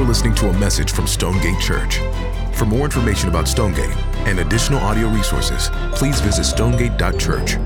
[0.00, 1.98] You're listening to a message from Stonegate Church.
[2.54, 3.94] For more information about Stonegate
[4.26, 7.58] and additional audio resources, please visit stonegate.church.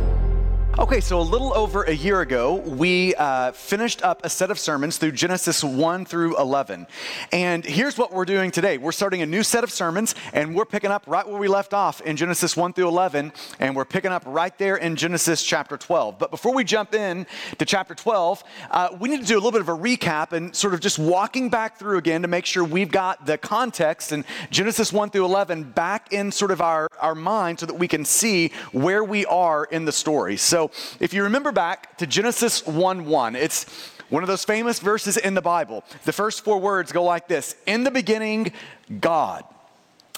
[0.76, 4.58] Okay, so a little over a year ago, we uh, finished up a set of
[4.58, 6.88] sermons through Genesis 1 through 11.
[7.30, 10.64] And here's what we're doing today we're starting a new set of sermons, and we're
[10.64, 14.10] picking up right where we left off in Genesis 1 through 11, and we're picking
[14.10, 16.18] up right there in Genesis chapter 12.
[16.18, 17.28] But before we jump in
[17.58, 20.56] to chapter 12, uh, we need to do a little bit of a recap and
[20.56, 24.24] sort of just walking back through again to make sure we've got the context in
[24.50, 28.04] Genesis 1 through 11 back in sort of our, our mind so that we can
[28.04, 30.36] see where we are in the story.
[30.36, 30.63] So
[31.00, 33.64] if you remember back to Genesis 1 1, it's
[34.10, 35.84] one of those famous verses in the Bible.
[36.04, 38.52] The first four words go like this In the beginning,
[39.00, 39.44] God.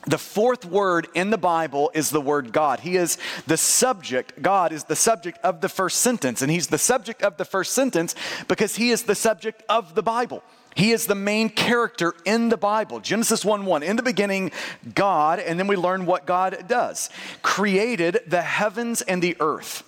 [0.07, 2.79] The fourth word in the Bible is the word God.
[2.81, 3.19] He is
[3.49, 6.43] the subject, God is the subject of the first sentence.
[6.43, 8.15] And He's the subject of the first sentence
[8.47, 10.45] because He is the subject of the Bible.
[10.77, 13.01] He is the main character in the Bible.
[13.01, 13.83] Genesis 1 1.
[13.83, 14.53] In the beginning,
[14.95, 17.11] God, and then we learn what God does
[17.43, 19.83] created the heavens and the earth.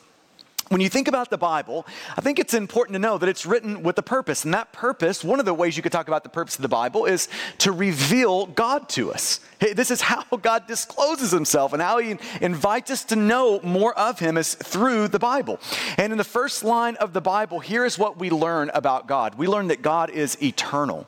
[0.69, 3.83] When you think about the Bible, I think it's important to know that it's written
[3.83, 4.45] with a purpose.
[4.45, 6.69] And that purpose, one of the ways you could talk about the purpose of the
[6.69, 9.41] Bible is to reveal God to us.
[9.61, 13.99] Hey, this is how God discloses himself and how he invites us to know more
[13.99, 15.59] of him is through the Bible.
[15.97, 19.37] And in the first line of the Bible, here is what we learn about God.
[19.37, 21.07] We learn that God is eternal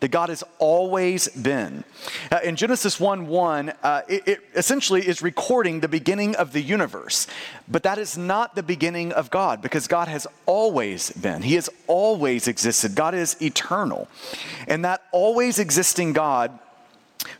[0.00, 1.84] that God has always been.
[2.30, 6.62] Uh, in Genesis 1 1, uh, it, it, essentially is recording the beginning of the
[6.62, 7.26] universe.
[7.66, 11.42] But that is not the beginning of God because God has always been.
[11.42, 12.94] He has always existed.
[12.94, 14.08] God is eternal.
[14.66, 16.56] And that always existing God,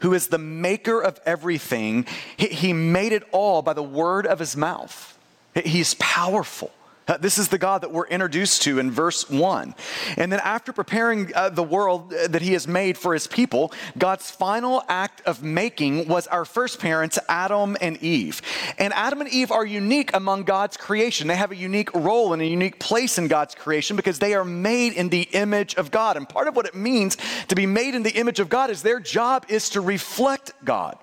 [0.00, 4.38] who is the maker of everything, he, he made it all by the word of
[4.38, 5.16] his mouth.
[5.54, 6.72] He's powerful.
[7.08, 9.74] Uh, this is the God that we're introduced to in verse 1.
[10.18, 13.72] And then, after preparing uh, the world uh, that He has made for His people,
[13.96, 18.42] God's final act of making was our first parents, Adam and Eve.
[18.76, 21.28] And Adam and Eve are unique among God's creation.
[21.28, 24.44] They have a unique role and a unique place in God's creation because they are
[24.44, 26.18] made in the image of God.
[26.18, 27.16] And part of what it means
[27.48, 30.98] to be made in the image of God is their job is to reflect God.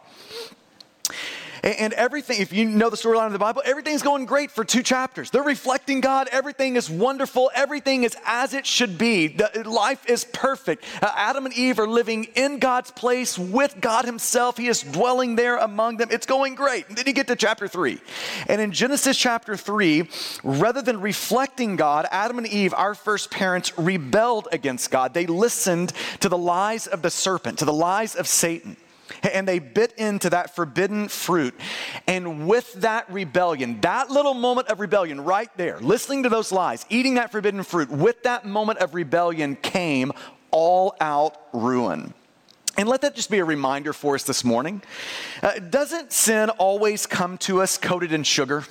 [1.66, 4.84] And everything, if you know the storyline of the Bible, everything's going great for two
[4.84, 5.32] chapters.
[5.32, 6.30] They're reflecting God.
[6.32, 7.50] Everything is wonderful.
[7.56, 9.30] Everything is as it should be.
[9.30, 10.84] The, life is perfect.
[11.02, 14.58] Uh, Adam and Eve are living in God's place with God Himself.
[14.58, 16.10] He is dwelling there among them.
[16.12, 16.88] It's going great.
[16.88, 18.00] And then you get to chapter three.
[18.48, 20.08] And in Genesis chapter three,
[20.44, 25.16] rather than reflecting God, Adam and Eve, our first parents, rebelled against God.
[25.16, 28.78] They listened to the lies of the serpent, to the lies of Satan.
[29.22, 31.54] And they bit into that forbidden fruit.
[32.08, 36.86] And with that rebellion, that little moment of rebellion right there, listening to those lies,
[36.90, 40.12] eating that forbidden fruit, with that moment of rebellion came
[40.52, 42.14] all out ruin.
[42.78, 44.82] And let that just be a reminder for us this morning.
[45.42, 48.66] Uh, doesn't sin always come to us coated in sugar?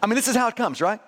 [0.00, 1.00] I mean, this is how it comes, right?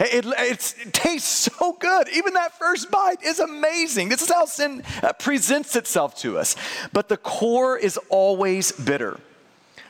[0.00, 2.08] It, it, tastes so good.
[2.10, 4.08] Even that first bite is amazing.
[4.08, 6.56] This is how sin uh, presents itself to us.
[6.92, 9.20] But the core is always bitter.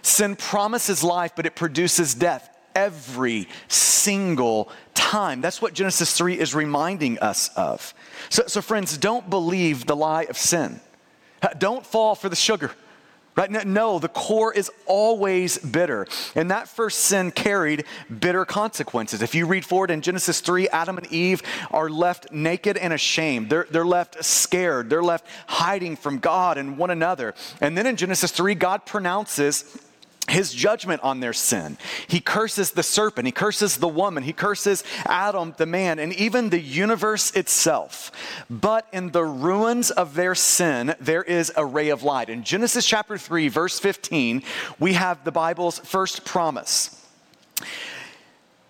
[0.02, 5.40] Sin promises life, but it produces death every single time.
[5.40, 7.94] That's what Genesis 3 is reminding us of.
[8.28, 10.80] So, so friends, don't believe the lie of sin.
[11.58, 12.72] Don't fall for the sugar.
[13.34, 13.66] Right?
[13.66, 16.06] No, the core is always bitter.
[16.34, 17.84] And that first sin carried
[18.20, 19.22] bitter consequences.
[19.22, 23.48] If you read forward in Genesis 3, Adam and Eve are left naked and ashamed.
[23.48, 24.90] They're, they're left scared.
[24.90, 27.34] They're left hiding from God and one another.
[27.60, 29.78] And then in Genesis 3, God pronounces
[30.32, 31.76] his judgment on their sin.
[32.08, 36.50] He curses the serpent, he curses the woman, he curses Adam, the man, and even
[36.50, 38.10] the universe itself.
[38.48, 42.30] But in the ruins of their sin, there is a ray of light.
[42.30, 44.42] In Genesis chapter 3, verse 15,
[44.80, 46.98] we have the Bible's first promise.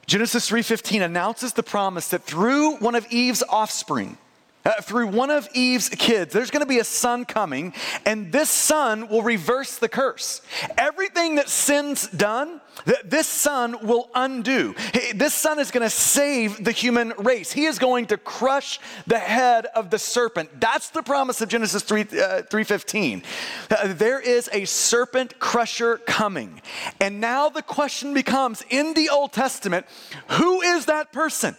[0.07, 4.19] Genesis 3:15 announces the promise that through one of Eve's offspring,
[4.65, 7.73] uh, through one of Eve's kids, there's going to be a son coming,
[8.07, 10.43] and this son will reverse the curse.
[10.79, 14.75] Everything that sin's done, that this son will undo.
[15.15, 17.53] This son is going to save the human race.
[17.53, 20.61] He is going to crush the head of the serpent.
[20.61, 23.25] That's the promise of Genesis 3, uh, 3.15.
[23.71, 26.63] Uh, there is a serpent crusher coming.
[27.01, 29.87] And now the question becomes, in the Old Testament,
[30.29, 31.57] who is that person?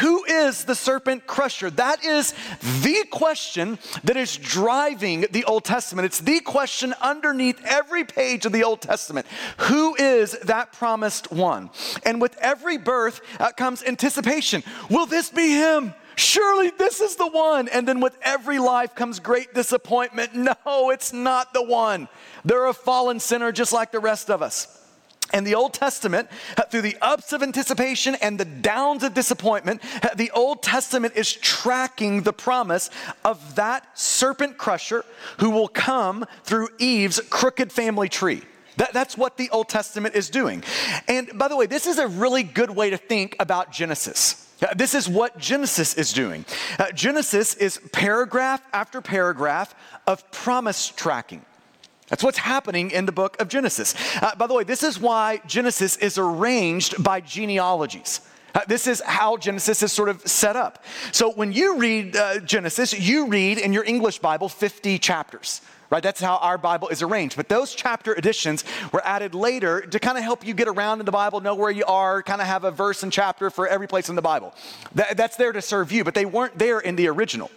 [0.00, 1.70] Who is the serpent crusher?
[1.70, 2.34] That is
[2.82, 6.06] the question that is driving the Old Testament.
[6.06, 9.26] It's the question underneath every page of the Old Testament.
[9.58, 11.70] Who is that promised one?
[12.04, 14.62] And with every birth uh, comes anticipation.
[14.90, 15.94] Will this be him?
[16.16, 17.68] surely this is the one.
[17.68, 20.32] And then with every life comes great disappointment.
[20.44, 22.06] No, it's not the one.
[22.44, 24.83] They're a fallen sinner just like the rest of us.
[25.32, 26.28] And the Old Testament,
[26.70, 29.82] through the ups of anticipation and the downs of disappointment,
[30.16, 32.90] the Old Testament is tracking the promise
[33.24, 35.04] of that serpent crusher
[35.38, 38.42] who will come through Eve's crooked family tree.
[38.76, 40.62] That, that's what the Old Testament is doing.
[41.08, 44.52] And by the way, this is a really good way to think about Genesis.
[44.62, 46.44] Uh, this is what Genesis is doing.
[46.78, 49.74] Uh, Genesis is paragraph after paragraph
[50.06, 51.44] of promise tracking.
[52.14, 53.92] That's what's happening in the book of Genesis.
[54.22, 58.20] Uh, by the way, this is why Genesis is arranged by genealogies.
[58.54, 60.84] Uh, this is how Genesis is sort of set up.
[61.10, 65.60] So when you read uh, Genesis, you read in your English Bible 50 chapters.
[65.90, 67.36] Right, that's how our Bible is arranged.
[67.36, 68.62] But those chapter additions
[68.92, 71.72] were added later to kind of help you get around in the Bible, know where
[71.72, 74.54] you are, kind of have a verse and chapter for every place in the Bible.
[74.94, 77.50] That, that's there to serve you, but they weren't there in the original.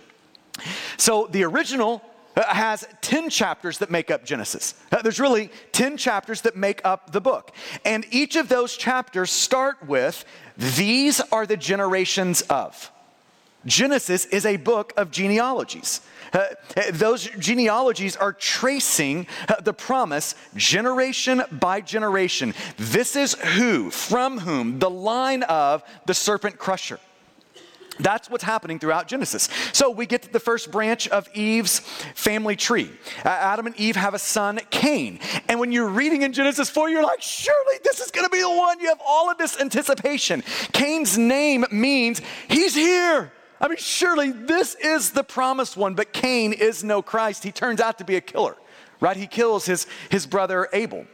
[0.98, 2.02] So the original
[2.44, 4.76] has 10 chapters that make up Genesis.
[4.92, 7.52] Uh, there's really 10 chapters that make up the book.
[7.86, 10.26] And each of those chapters start with,
[10.58, 12.92] These are the generations of.
[13.66, 16.02] Genesis is a book of genealogies.
[16.34, 16.46] Uh,
[16.92, 22.54] those genealogies are tracing uh, the promise generation by generation.
[22.78, 27.00] This is who, from whom, the line of the serpent crusher.
[28.00, 29.50] That's what's happening throughout Genesis.
[29.74, 32.92] So we get to the first branch of Eve's family tree.
[33.24, 35.20] Adam and Eve have a son, Cain.
[35.48, 38.42] And when you're reading in Genesis 4, you're like, surely this is going to be
[38.42, 38.80] the one.
[38.80, 40.44] You have all of this anticipation.
[40.74, 43.32] Cain's name means he's here.
[43.60, 47.44] I mean, surely this is the promised one, but Cain is no Christ.
[47.44, 48.56] He turns out to be a killer,
[49.00, 49.18] right?
[49.18, 51.08] He kills his, his brother Abel.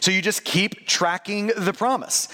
[0.00, 2.28] So you just keep tracking the promise.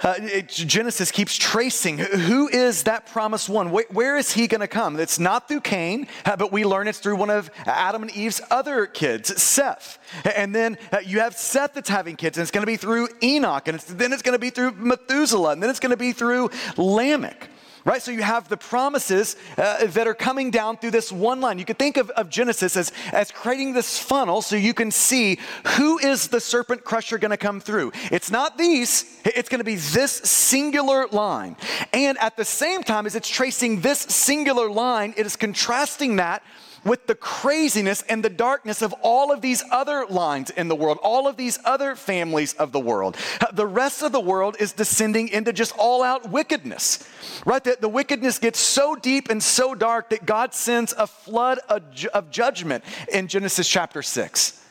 [0.00, 3.70] Uh, Genesis keeps tracing who is that promised one?
[3.70, 4.98] where, where is he going to come?
[5.00, 8.40] It's not through Cain, uh, but we learn it's through one of Adam and Eve's
[8.50, 9.98] other kids, Seth.
[10.36, 13.08] And then uh, you have Seth that's having kids, and it's going to be through
[13.22, 15.96] Enoch, and it's, then it's going to be through Methuselah, and then it's going to
[15.96, 17.48] be through Lamech
[17.86, 18.02] right?
[18.02, 21.58] So you have the promises uh, that are coming down through this one line.
[21.58, 25.38] You could think of, of Genesis as, as creating this funnel so you can see
[25.76, 27.92] who is the serpent crusher going to come through.
[28.10, 31.56] It's not these, it's going to be this singular line.
[31.92, 36.42] And at the same time, as it's tracing this singular line, it is contrasting that
[36.86, 40.98] with the craziness and the darkness of all of these other lines in the world,
[41.02, 43.16] all of these other families of the world.
[43.40, 47.06] Uh, the rest of the world is descending into just all out wickedness,
[47.44, 47.62] right?
[47.62, 51.82] The, the wickedness gets so deep and so dark that God sends a flood of,
[52.14, 54.62] of judgment in Genesis chapter 6.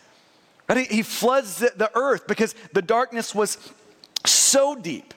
[0.69, 0.87] Right?
[0.87, 3.57] He, he floods the, the earth because the darkness was
[4.25, 5.13] so deep.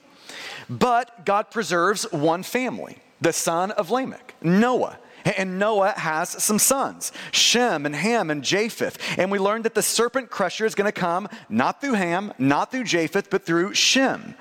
[0.68, 4.98] But God preserves one family, the son of Lamech, Noah.
[5.36, 8.98] And Noah has some sons, Shem and Ham and Japheth.
[9.18, 12.70] And we learned that the serpent crusher is going to come not through Ham, not
[12.70, 14.34] through Japheth, but through Shem.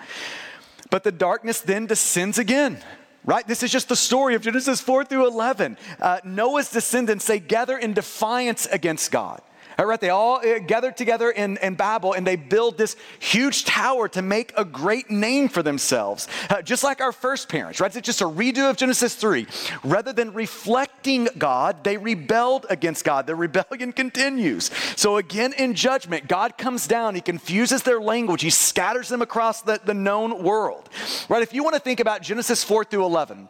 [0.90, 2.80] But the darkness then descends again.
[3.26, 3.46] Right?
[3.46, 5.78] This is just the story of Genesis 4 through 11.
[6.00, 9.42] Uh, Noah's descendants, they gather in defiance against God.
[9.86, 14.08] Right, they all uh, gathered together in, in Babel and they build this huge tower
[14.10, 16.28] to make a great name for themselves.
[16.50, 17.96] Uh, just like our first parents, right?
[17.96, 19.46] It's just a redo of Genesis 3.
[19.84, 23.28] Rather than reflecting God, they rebelled against God.
[23.28, 24.72] Their rebellion continues.
[24.96, 29.62] So again, in judgment, God comes down, He confuses their language, He scatters them across
[29.62, 30.90] the, the known world.
[31.30, 31.44] Right?
[31.44, 33.50] If you want to think about Genesis 4 through 11,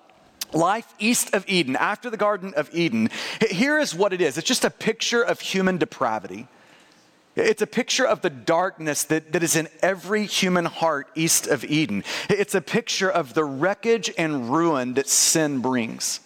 [0.53, 3.09] life east of Eden, after the Garden of Eden,
[3.49, 6.47] here is what it is it's just a picture of human depravity.
[7.35, 11.63] It's a picture of the darkness that, that is in every human heart east of
[11.63, 12.03] Eden.
[12.31, 16.19] It's a picture of the wreckage and ruin that sin brings.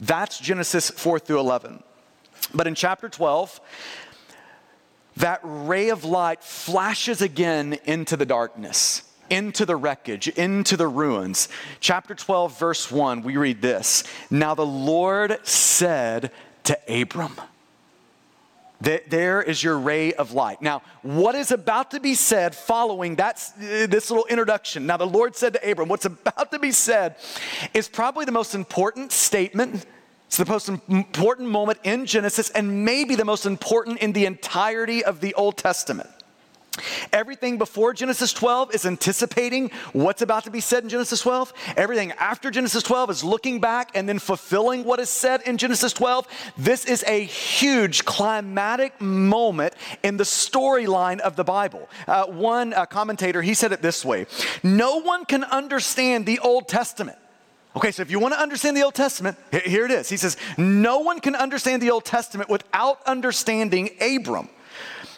[0.00, 1.82] That's Genesis 4 through 11.
[2.54, 3.60] But in chapter 12,
[5.18, 9.02] that ray of light flashes again into the darkness
[9.32, 11.48] into the wreckage, into the ruins.
[11.80, 16.30] Chapter 12, verse 1, we read this Now the Lord said
[16.64, 17.40] to Abram,
[18.82, 20.60] there is your ray of light.
[20.60, 24.86] Now, what is about to be said following that, uh, this little introduction?
[24.86, 27.16] Now, the Lord said to Abram, what's about to be said
[27.74, 29.86] is probably the most important statement.
[30.26, 35.04] It's the most important moment in Genesis and maybe the most important in the entirety
[35.04, 36.10] of the Old Testament.
[37.12, 41.52] Everything before Genesis 12 is anticipating what's about to be said in Genesis 12.
[41.76, 45.92] Everything after Genesis 12 is looking back and then fulfilling what is said in Genesis
[45.92, 46.26] 12.
[46.56, 51.88] This is a huge climatic moment in the storyline of the Bible.
[52.06, 54.26] Uh, one uh, commentator, he said it this way
[54.62, 57.18] No one can understand the Old Testament
[57.74, 60.08] Okay, so if you want to understand the Old Testament, here it is.
[60.08, 64.50] He says, No one can understand the Old Testament without understanding Abram.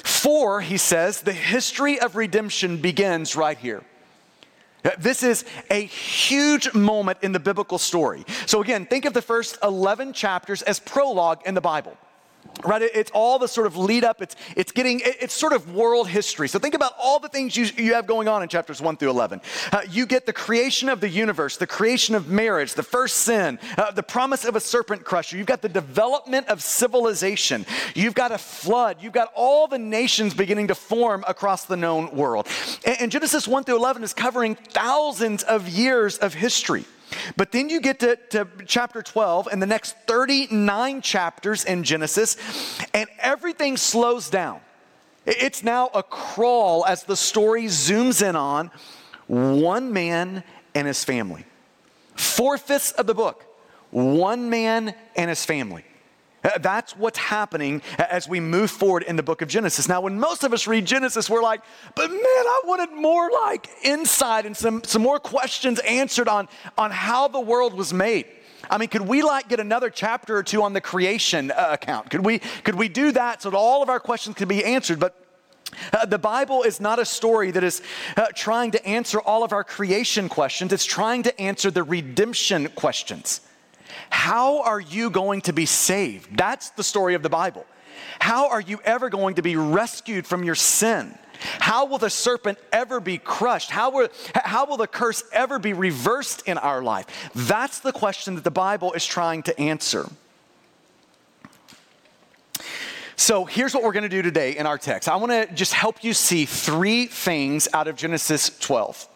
[0.05, 3.83] For, he says, the history of redemption begins right here.
[4.99, 8.25] This is a huge moment in the biblical story.
[8.45, 11.97] So, again, think of the first 11 chapters as prologue in the Bible
[12.65, 16.09] right it's all the sort of lead up it's it's getting it's sort of world
[16.09, 16.49] history.
[16.49, 19.11] So think about all the things you, you have going on in chapters 1 through
[19.11, 19.41] 11
[19.73, 23.59] uh, you get the creation of the universe the creation of marriage the first sin
[23.77, 25.37] uh, the promise of a serpent crusher.
[25.37, 27.67] You've got the development of civilization.
[27.95, 28.99] You've got a flood.
[29.01, 32.47] You've got all the nations beginning to form across the known world.
[32.85, 36.85] And, and genesis 1 through 11 is covering thousands of years of history
[37.37, 42.37] but then you get to, to chapter 12 and the next 39 chapters in Genesis,
[42.93, 44.61] and everything slows down.
[45.27, 48.71] It's now a crawl as the story zooms in on
[49.27, 50.45] one man
[50.75, 51.45] and his family.
[52.15, 53.45] Four fifths of the book,
[53.91, 55.85] one man and his family.
[56.45, 59.89] Uh, that's what's happening as we move forward in the book of Genesis.
[59.89, 61.63] Now, when most of us read Genesis, we're like,
[61.95, 66.91] but man, I wanted more like insight and some, some more questions answered on, on
[66.91, 68.27] how the world was made.
[68.71, 72.11] I mean, could we like get another chapter or two on the creation uh, account?
[72.11, 75.01] Could we, could we do that so that all of our questions could be answered?
[75.01, 75.17] But
[75.93, 77.83] uh, the Bible is not a story that is
[78.17, 80.73] uh, trying to answer all of our creation questions.
[80.73, 83.41] It's trying to answer the redemption questions.
[84.11, 86.37] How are you going to be saved?
[86.37, 87.67] That's the story of the Bible.
[88.19, 91.17] How are you ever going to be rescued from your sin?
[91.59, 93.71] How will the serpent ever be crushed?
[93.71, 97.07] How will, how will the curse ever be reversed in our life?
[97.35, 100.09] That's the question that the Bible is trying to answer.
[103.17, 105.09] So here's what we're going to do today in our text.
[105.09, 109.09] I want to just help you see three things out of Genesis 12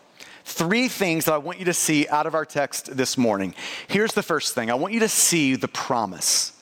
[0.49, 3.55] three things that I want you to see out of our text this morning.
[3.87, 6.53] Here's the first thing I want you to see the promise.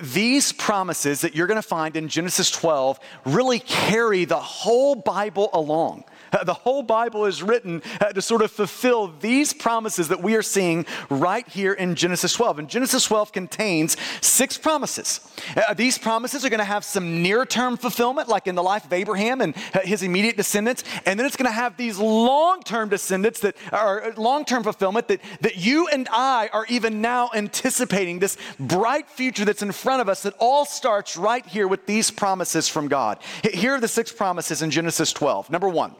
[0.00, 5.50] These promises that you're going to find in Genesis 12 really carry the whole Bible
[5.52, 6.04] along.
[6.44, 10.42] The whole Bible is written uh, to sort of fulfill these promises that we are
[10.42, 12.58] seeing right here in Genesis 12.
[12.60, 15.20] And Genesis 12 contains six promises.
[15.56, 18.84] Uh, these promises are going to have some near term fulfillment, like in the life
[18.84, 20.84] of Abraham and uh, his immediate descendants.
[21.04, 25.08] And then it's going to have these long term descendants that are long term fulfillment
[25.08, 30.00] that, that you and I are even now anticipating this bright future that's in front
[30.00, 33.18] of us that all starts right here with these promises from God.
[33.42, 35.50] Here are the six promises in Genesis 12.
[35.50, 35.94] Number one,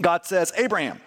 [0.00, 1.00] God says, Abraham,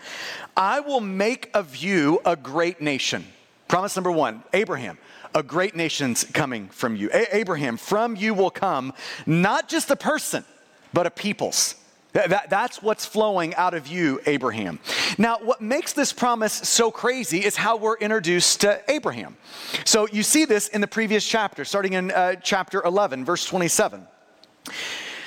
[0.55, 3.25] I will make of you a great nation.
[3.67, 4.97] Promise number one Abraham,
[5.33, 7.09] a great nation's coming from you.
[7.13, 8.93] A- Abraham, from you will come
[9.25, 10.45] not just a person,
[10.93, 11.75] but a peoples.
[12.13, 14.79] That, that's what's flowing out of you, Abraham.
[15.17, 19.35] Now, what makes this promise so crazy is how we're introduced to Abraham.
[19.83, 24.05] So you see this in the previous chapter, starting in uh, chapter 11, verse 27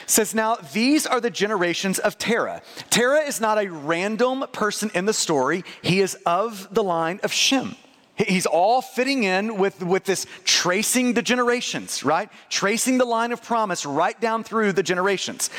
[0.07, 2.63] says, Now these are the generations of Terah.
[2.91, 7.33] Terah is not a random person in the story, he is of the line of
[7.33, 7.77] Shem.
[8.17, 12.31] He's all fitting in with, with this tracing the generations, right?
[12.49, 15.51] Tracing the line of promise right down through the generations.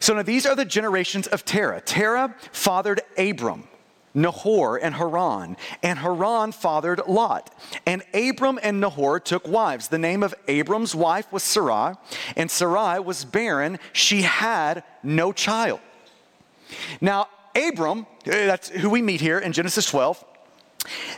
[0.00, 1.82] So now these are the generations of Terah.
[1.82, 3.68] Terah fathered Abram.
[4.14, 7.52] Nahor and Haran, and Haran fathered Lot.
[7.84, 9.88] And Abram and Nahor took wives.
[9.88, 11.94] The name of Abram's wife was Sarai,
[12.36, 13.78] and Sarai was barren.
[13.92, 15.80] She had no child.
[17.00, 20.24] Now, Abram, eh, that's who we meet here in Genesis 12,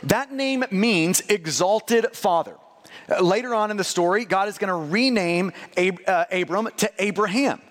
[0.03, 2.55] that name means exalted father.
[3.09, 6.91] Uh, later on in the story, God is going to rename Ab- uh, Abram to
[6.99, 7.61] Abraham.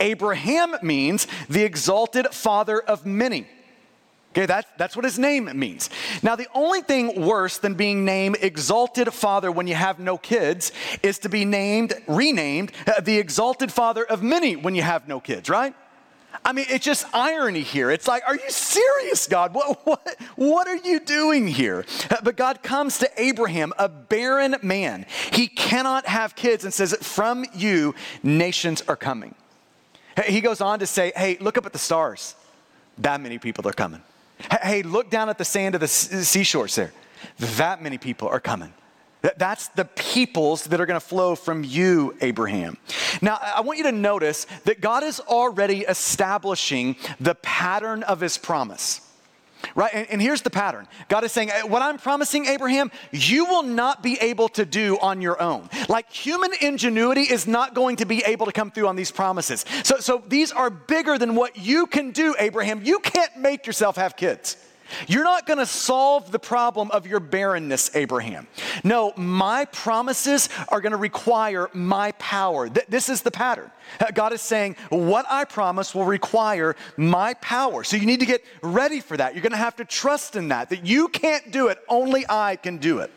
[0.00, 3.46] Abraham means the exalted father of many.
[4.34, 5.90] Okay, that, that's what his name means.
[6.20, 10.72] Now, the only thing worse than being named Exalted Father when you have no kids
[11.04, 15.20] is to be named, renamed, uh, the Exalted Father of many when you have no
[15.20, 15.72] kids, right?
[16.44, 17.92] I mean, it's just irony here.
[17.92, 19.54] It's like, are you serious, God?
[19.54, 21.84] What, what, what are you doing here?
[22.10, 25.06] Uh, but God comes to Abraham, a barren man.
[25.32, 29.36] He cannot have kids and says, From you, nations are coming.
[30.26, 32.34] He goes on to say, Hey, look up at the stars.
[32.98, 34.02] That many people are coming.
[34.62, 36.92] Hey, look down at the sand of the seashores there.
[37.38, 38.72] That many people are coming.
[39.38, 42.76] That's the peoples that are going to flow from you, Abraham.
[43.22, 48.36] Now, I want you to notice that God is already establishing the pattern of his
[48.36, 49.00] promise.
[49.74, 49.92] Right?
[49.92, 53.62] And, and, here's the pattern God is saying, eh, What I'm promising Abraham, you will
[53.62, 55.68] not be able to do on your own.
[55.88, 59.64] Like human ingenuity is not going to be able to come through on these promises.
[59.82, 62.82] So, so these are bigger than what you can do, Abraham.
[62.84, 64.56] You can't make yourself have kids.
[65.06, 68.46] You're not going to solve the problem of your barrenness, Abraham.
[68.82, 72.68] No, my promises are going to require my power.
[72.68, 73.70] Th- this is the pattern.
[74.00, 77.84] Uh, God is saying, What I promise will require my power.
[77.84, 79.34] So you need to get ready for that.
[79.34, 82.56] You're going to have to trust in that, that you can't do it, only I
[82.56, 83.10] can do it.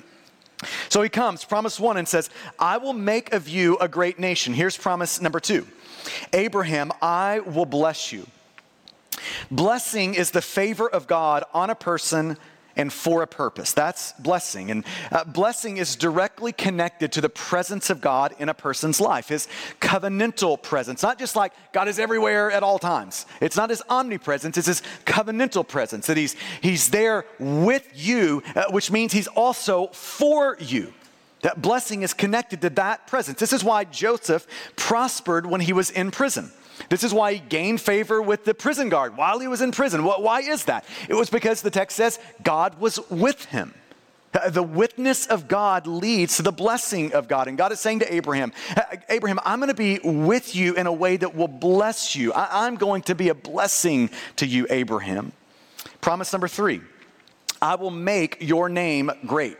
[0.89, 4.53] So he comes, promise one, and says, I will make of you a great nation.
[4.53, 5.67] Here's promise number two
[6.33, 8.25] Abraham, I will bless you.
[9.51, 12.37] Blessing is the favor of God on a person
[12.77, 13.73] and for a purpose.
[13.73, 14.71] That's blessing.
[14.71, 19.29] And uh, blessing is directly connected to the presence of God in a person's life,
[19.29, 19.47] his
[19.81, 21.01] covenantal presence.
[21.01, 23.25] Not just like God is everywhere at all times.
[23.41, 28.65] It's not his omnipresence, it's his covenantal presence, that he's, he's there with you, uh,
[28.69, 30.93] which means he's also for you.
[31.41, 33.39] That blessing is connected to that presence.
[33.39, 36.51] This is why Joseph prospered when he was in prison.
[36.89, 40.03] This is why he gained favor with the prison guard while he was in prison.
[40.03, 40.85] Why is that?
[41.09, 43.73] It was because the text says God was with him.
[44.33, 47.47] Uh, the witness of God leads to the blessing of God.
[47.47, 48.51] And God is saying to Abraham,
[49.09, 52.33] Abraham, I'm going to be with you in a way that will bless you.
[52.33, 55.31] I'm going to be a blessing to you, Abraham.
[56.01, 56.81] Promise number three
[57.61, 59.57] I will make your name great.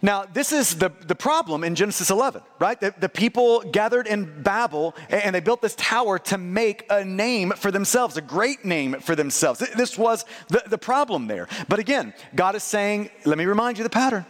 [0.00, 2.80] Now, this is the, the problem in Genesis 11, right?
[2.80, 7.50] The, the people gathered in Babel and they built this tower to make a name
[7.56, 9.58] for themselves, a great name for themselves.
[9.76, 11.48] This was the, the problem there.
[11.68, 14.24] But again, God is saying, let me remind you the pattern.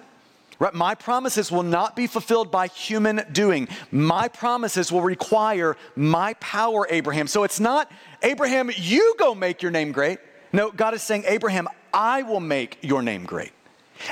[0.59, 0.75] Right?
[0.75, 3.69] My promises will not be fulfilled by human doing.
[3.93, 7.29] My promises will require my power, Abraham.
[7.29, 10.19] So it's not, Abraham, you go make your name great.
[10.53, 13.53] No, God is saying, Abraham, I will make your name great.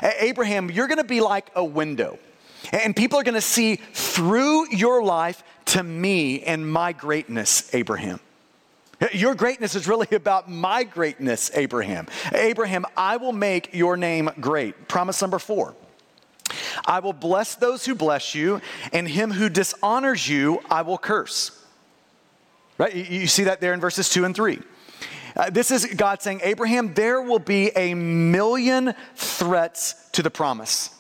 [0.03, 2.19] Abraham, you're going to be like a window.
[2.73, 8.21] And people are going to see through your life to me and my greatness, Abraham.
[9.13, 12.07] Your greatness is really about my greatness, Abraham.
[12.33, 14.89] Abraham, I will make your name great.
[14.89, 15.75] Promise number four
[16.87, 18.61] I will bless those who bless you,
[18.93, 21.53] and him who dishonors you, I will curse.
[22.79, 22.95] Right?
[22.95, 24.61] You see that there in verses two and three.
[25.37, 30.91] Uh, this is God saying, Abraham, there will be a million threats to the promise.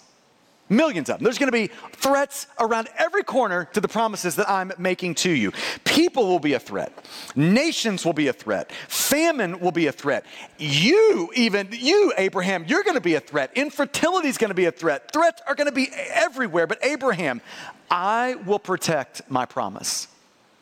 [0.68, 1.24] Millions of them.
[1.24, 5.30] There's going to be threats around every corner to the promises that I'm making to
[5.30, 5.52] you.
[5.84, 6.92] People will be a threat.
[7.36, 8.72] Nations will be a threat.
[8.88, 10.26] Famine will be a threat.
[10.58, 13.52] You, even you, Abraham, you're going to be a threat.
[13.54, 15.12] Infertility is going to be a threat.
[15.12, 16.66] Threats are going to be everywhere.
[16.66, 17.40] But Abraham,
[17.88, 20.08] I will protect my promise.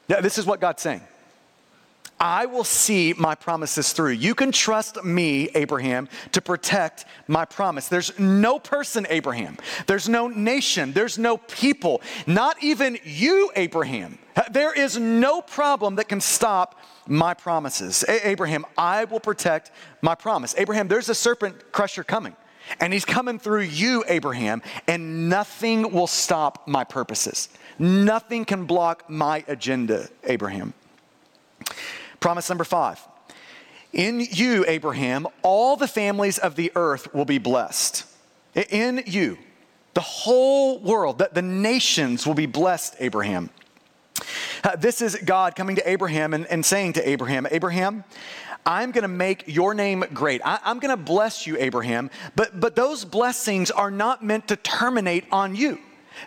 [0.07, 1.01] Yeah, this is what God's saying.
[2.21, 4.13] I will see my promises through.
[4.13, 7.89] You can trust me, Abraham, to protect my promise.
[7.89, 9.59] There's no person, Abraham.
[9.87, 10.93] There's no nation.
[10.93, 12.03] There's no people.
[12.27, 14.19] Not even you, Abraham.
[14.51, 18.05] There is no problem that can stop my promises.
[18.09, 20.55] A- Abraham, I will protect my promise.
[20.57, 22.37] Abraham, there's a serpent crusher coming.
[22.81, 27.51] And he's coming through you, Abraham, and nothing will stop my purposes.
[27.79, 30.73] Nothing can block my agenda, Abraham.
[32.25, 33.07] Promise number five
[33.93, 38.07] In you, Abraham, all the families of the earth will be blessed.
[38.71, 39.37] In you,
[39.93, 43.51] the whole world, the, the nations will be blessed, Abraham.
[44.63, 48.05] Uh, this is God coming to Abraham and, and saying to Abraham, Abraham,
[48.65, 50.41] I'm going to make your name great.
[50.47, 54.57] I, am going to bless you, Abraham, but, but those blessings are not meant to
[54.57, 55.79] terminate on you.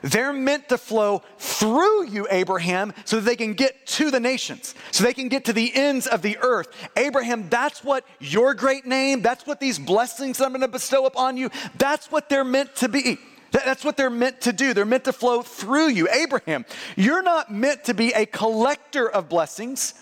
[0.01, 4.75] They're meant to flow through you, Abraham, so that they can get to the nations,
[4.91, 6.69] so they can get to the ends of the earth.
[6.95, 11.37] Abraham, that's what your great name, that's what these blessings I'm going to bestow upon
[11.37, 13.17] you, that's what they're meant to be.
[13.51, 14.73] That's what they're meant to do.
[14.73, 16.09] They're meant to flow through you.
[16.09, 19.93] Abraham, you're not meant to be a collector of blessings.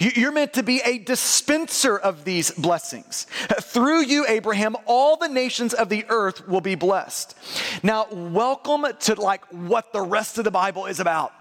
[0.00, 3.26] You're meant to be a dispenser of these blessings.
[3.60, 7.36] Through you, Abraham, all the nations of the earth will be blessed.
[7.82, 11.32] Now, welcome to like what the rest of the Bible is about.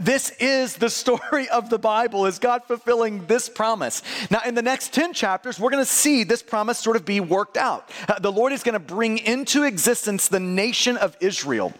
[0.00, 4.02] This is the story of the Bible, is God fulfilling this promise.
[4.30, 7.20] Now, in the next 10 chapters, we're going to see this promise sort of be
[7.20, 7.90] worked out.
[8.08, 11.72] Uh, the Lord is going to bring into existence the nation of Israel.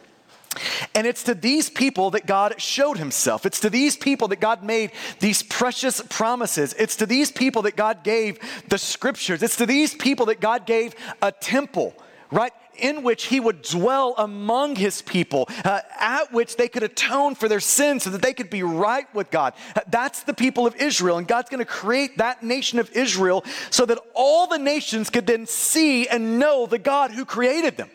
[0.95, 3.47] And it's to these people that God showed himself.
[3.47, 6.75] It's to these people that God made these precious promises.
[6.79, 8.39] It's to these people that God gave
[8.69, 9.43] the scriptures.
[9.43, 11.95] It's to these people that God gave a temple,
[12.31, 12.53] right?
[12.79, 17.49] In which he would dwell among his people, uh, at which they could atone for
[17.49, 19.55] their sins so that they could be right with God.
[19.75, 21.19] Uh, that's the people of Israel.
[21.19, 25.27] And God's going to create that nation of Israel so that all the nations could
[25.27, 27.91] then see and know the God who created them.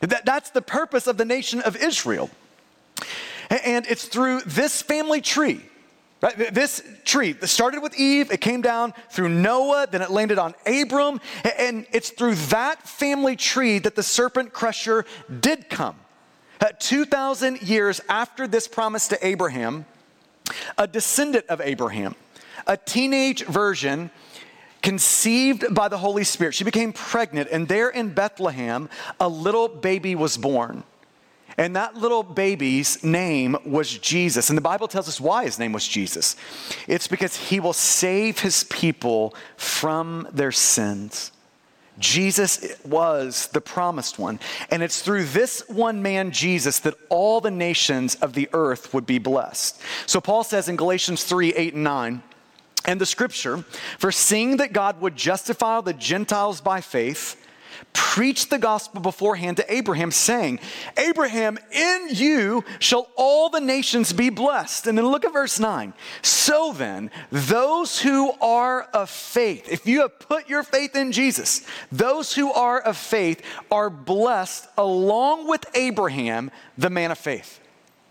[0.00, 2.30] That, that's the purpose of the nation of Israel.
[3.50, 5.62] And it's through this family tree
[6.20, 6.52] Right?
[6.52, 10.54] This tree that started with Eve, it came down through Noah, then it landed on
[10.66, 11.20] Abram,
[11.56, 15.04] and it's through that family tree that the serpent crusher
[15.40, 15.94] did come.
[16.60, 19.86] Uh, 2,000 years after this promise to Abraham,
[20.76, 22.16] a descendant of Abraham,
[22.66, 24.10] a teenage virgin
[24.82, 28.88] conceived by the Holy Spirit, she became pregnant, and there in Bethlehem,
[29.20, 30.84] a little baby was born.
[31.58, 34.48] And that little baby's name was Jesus.
[34.48, 36.36] And the Bible tells us why his name was Jesus.
[36.86, 41.32] It's because he will save his people from their sins.
[41.98, 44.38] Jesus was the promised one.
[44.70, 49.04] And it's through this one man, Jesus, that all the nations of the earth would
[49.04, 49.80] be blessed.
[50.06, 52.22] So Paul says in Galatians 3 8 and 9,
[52.86, 53.64] and the scripture,
[53.98, 57.36] for seeing that God would justify the Gentiles by faith,
[57.92, 60.60] preached the gospel beforehand to Abraham, saying,
[60.96, 64.86] Abraham, in you shall all the nations be blessed.
[64.86, 65.92] And then look at verse 9.
[66.22, 71.66] So then, those who are of faith, if you have put your faith in Jesus,
[71.90, 77.60] those who are of faith are blessed along with Abraham, the man of faith.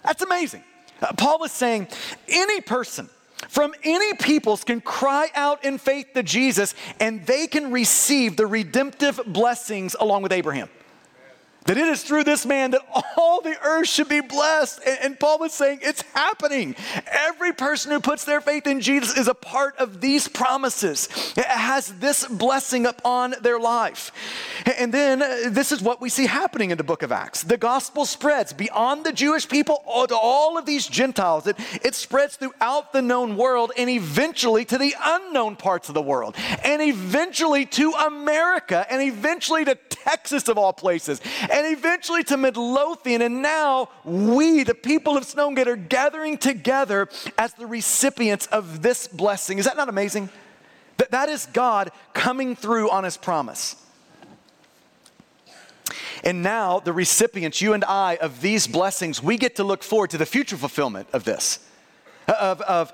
[0.03, 0.63] That's amazing.
[1.01, 1.87] Uh, Paul is saying,
[2.27, 3.09] any person
[3.47, 8.47] from any peoples can cry out in faith to Jesus and they can receive the
[8.47, 10.69] redemptive blessings along with Abraham.
[11.67, 12.81] That it is through this man that
[13.17, 14.79] all the earth should be blessed.
[14.85, 16.75] And, and, Paul is saying it's happening.
[17.11, 21.09] Every person who puts their faith in Jesus is a part of these promises.
[21.35, 24.13] It has this blessing upon their life.
[24.77, 27.43] And then uh, this is what we see happening in the book of Acts.
[27.43, 31.47] The gospel spreads beyond the Jewish people to all of these Gentiles.
[31.47, 36.01] It, it spreads throughout the known world and eventually to the unknown parts of the
[36.01, 41.19] world, and eventually to America, and eventually to Texas, of all places
[41.65, 43.21] eventually to Midlothian.
[43.21, 49.07] And now we, the people of Stonegate, are gathering together as the recipients of this
[49.07, 49.57] blessing.
[49.57, 50.29] Is that not amazing?
[50.97, 53.75] That, that is God coming through on his promise.
[56.23, 60.09] And now, the recipients, you and I, of these blessings, we get to look forward
[60.09, 61.59] to the future fulfillment of this.
[62.27, 62.91] Of, of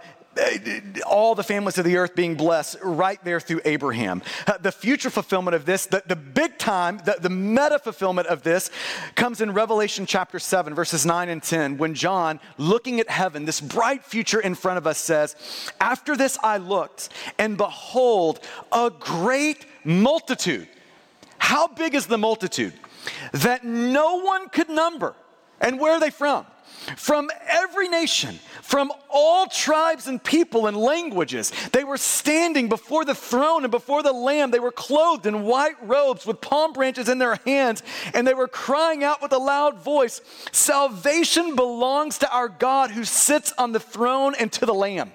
[1.06, 4.22] all the families of the earth being blessed right there through Abraham.
[4.48, 8.44] Uh, the future fulfillment of this, the, the big time, the, the meta fulfillment of
[8.44, 8.72] this
[9.16, 13.62] comes in Revelation chapter 7, verses 9 and 10, when John, looking at heaven, this
[13.62, 15.36] bright future in front of us, says,
[15.80, 18.40] After this I looked, and behold,
[18.72, 20.68] a great multitude.
[21.38, 22.74] How big is the multitude?
[23.34, 25.16] That no one could number.
[25.64, 26.46] And where are they from?
[26.98, 31.52] from every nation, from all tribes and people and languages.
[31.72, 34.52] They were standing before the throne and before the Lamb.
[34.52, 38.48] They were clothed in white robes with palm branches in their hands, and they were
[38.48, 40.22] crying out with a loud voice
[40.52, 45.12] Salvation belongs to our God who sits on the throne and to the Lamb.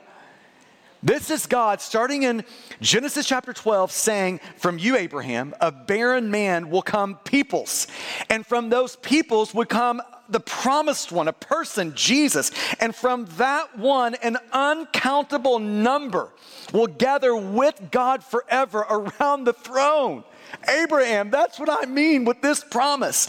[1.03, 2.45] This is God starting in
[2.81, 7.87] Genesis chapter 12 saying, From you, Abraham, a barren man will come peoples.
[8.29, 12.51] And from those peoples would come the promised one, a person, Jesus.
[12.81, 16.31] And from that one, an uncountable number
[16.73, 20.25] will gather with God forever around the throne.
[20.67, 23.29] Abraham, that's what I mean with this promise.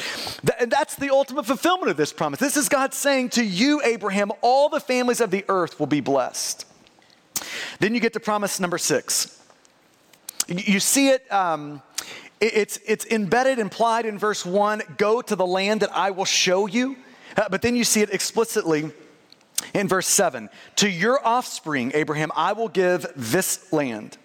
[0.59, 2.39] And that's the ultimate fulfillment of this promise.
[2.39, 6.01] This is God saying to you, Abraham, all the families of the earth will be
[6.01, 6.65] blessed.
[7.79, 9.41] Then you get to promise number six.
[10.47, 11.31] You see it.
[11.31, 11.81] Um,
[12.41, 16.67] it's, it's embedded, implied in verse 1 go to the land that I will show
[16.67, 16.95] you.
[17.35, 18.91] Uh, but then you see it explicitly
[19.73, 24.17] in verse 7 To your offspring, Abraham, I will give this land.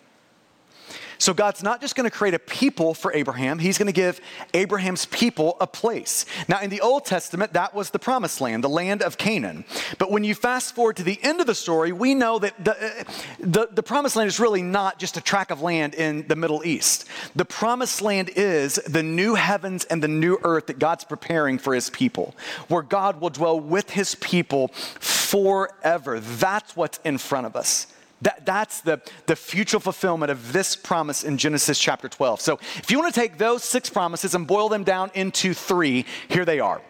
[1.25, 4.21] So God's not just going to create a people for Abraham, he's going to give
[4.53, 6.27] Abraham's people a place.
[6.49, 9.65] Now, in the Old Testament, that was the promised land, the land of Canaan.
[9.97, 13.07] But when you fast forward to the end of the story, we know that the,
[13.41, 16.63] the, the promised land is really not just a tract of land in the Middle
[16.63, 17.07] East.
[17.35, 21.73] The promised land is the new heavens and the new earth that God's preparing for
[21.73, 22.35] his people,
[22.69, 26.21] where God will dwell with his people forever.
[26.21, 27.87] That's what's in front of us.
[28.25, 32.41] That, that's the, the future fulfillment of this promise in Genesis chapter 12.
[32.41, 36.07] So, if you want to take those six promises and boil them down into three,
[36.29, 36.81] here they are.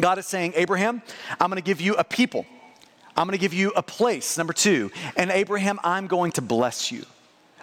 [0.00, 1.02] God is saying, Abraham,
[1.40, 2.46] I'm going to give you a people.
[3.16, 4.92] I'm going to give you a place, number two.
[5.16, 7.04] And Abraham, I'm going to bless you.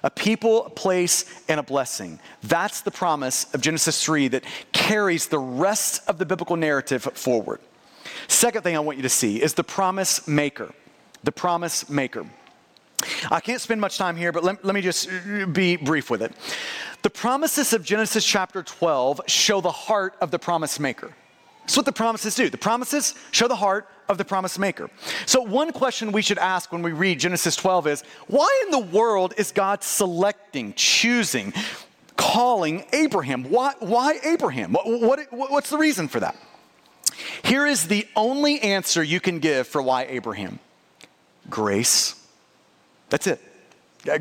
[0.04, 2.20] A people, a place, and a blessing.
[2.43, 4.43] That's the promise of Genesis 3 that
[4.74, 7.62] carries the rest of the biblical narrative forward.
[8.28, 10.74] Second thing I want you to see is the promise maker.
[11.24, 12.26] The promise maker.
[13.29, 15.10] I can't spend much time here, but let, let me just
[15.53, 16.33] be brief with it.
[17.03, 21.13] The promises of Genesis chapter 12 show the heart of the promise maker.
[21.62, 22.49] That's what the promises do.
[22.49, 24.89] The promises show the heart of the promise maker.
[25.25, 28.79] So, one question we should ask when we read Genesis 12 is why in the
[28.79, 31.53] world is God selecting, choosing,
[32.15, 33.43] calling Abraham?
[33.43, 34.73] Why, why Abraham?
[34.73, 36.38] What, what, what's the reason for that?
[37.43, 40.60] Here is the only answer you can give for why Abraham
[41.49, 42.15] grace.
[43.10, 43.41] That's it.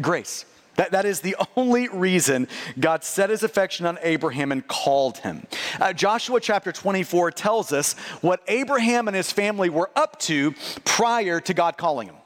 [0.00, 0.44] Grace.
[0.76, 5.46] That, that is the only reason God set his affection on Abraham and called him.
[5.80, 11.40] Uh, Joshua chapter 24 tells us what Abraham and his family were up to prior
[11.40, 12.16] to God calling him.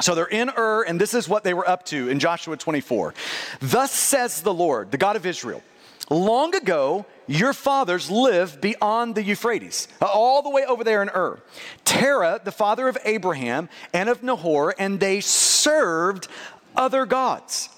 [0.00, 3.14] So they're in Ur, and this is what they were up to in Joshua 24.
[3.60, 5.62] Thus says the Lord, the God of Israel
[6.10, 11.40] Long ago, your fathers lived beyond the Euphrates, all the way over there in Ur.
[11.84, 16.28] Terah, the father of Abraham and of Nahor, and they served
[16.76, 17.70] other gods.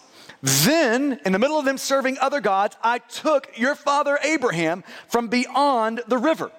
[0.43, 5.29] Then, in the middle of them serving other gods, I took your father Abraham from
[5.29, 6.51] beyond the river.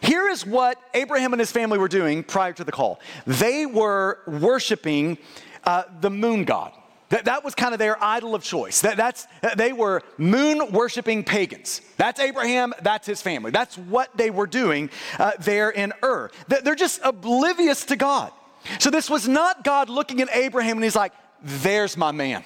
[0.00, 4.18] Here is what Abraham and his family were doing prior to the call they were
[4.26, 5.16] worshiping
[5.64, 6.72] uh, the moon god.
[7.14, 8.80] That, that was kind of their idol of choice.
[8.80, 11.80] That, that's, they were moon worshiping pagans.
[11.96, 13.52] That's Abraham, that's his family.
[13.52, 16.32] That's what they were doing uh, there in Ur.
[16.48, 18.32] They're just oblivious to God.
[18.80, 22.42] So this was not God looking at Abraham and he's like, there's my man.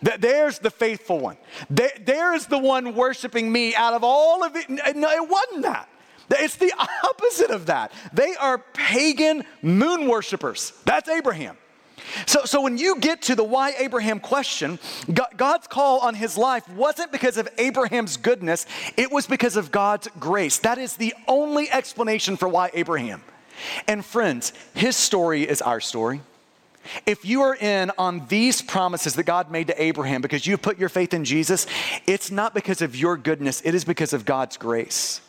[0.00, 1.36] There's the faithful one.
[1.68, 4.70] There's the one worshiping me out of all of it.
[4.94, 5.88] No, it wasn't that.
[6.30, 6.72] It's the
[7.04, 7.90] opposite of that.
[8.12, 10.72] They are pagan moon worshipers.
[10.84, 11.56] That's Abraham.
[12.26, 14.78] So, so when you get to the why Abraham question,
[15.36, 20.08] God's call on his life wasn't because of Abraham's goodness, it was because of God's
[20.18, 20.58] grace.
[20.58, 23.22] That is the only explanation for why Abraham.
[23.86, 26.20] And friends, his story is our story.
[27.06, 30.78] If you are in on these promises that God made to Abraham because you've put
[30.78, 31.66] your faith in Jesus,
[32.06, 35.20] it's not because of your goodness, it is because of God's grace.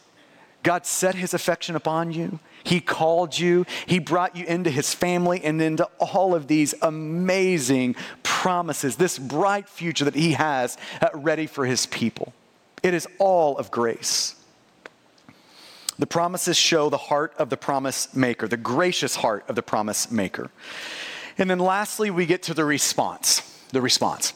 [0.63, 2.39] God set his affection upon you.
[2.63, 3.65] He called you.
[3.85, 9.69] He brought you into his family and into all of these amazing promises, this bright
[9.69, 12.33] future that he has uh, ready for his people.
[12.83, 14.35] It is all of grace.
[15.97, 20.09] The promises show the heart of the promise maker, the gracious heart of the promise
[20.09, 20.49] maker.
[21.37, 23.41] And then lastly, we get to the response.
[23.71, 24.33] The response.